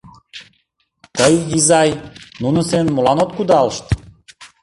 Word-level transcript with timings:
—Тый, 1.17 1.35
изай, 1.57 1.89
нунын 2.41 2.65
семын 2.69 2.89
молан 2.93 3.17
от 3.23 3.31
кудалышт? 3.37 3.85